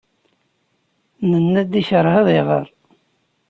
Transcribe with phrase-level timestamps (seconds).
[1.31, 2.65] Nnan-d yekṛeh ad iɣer.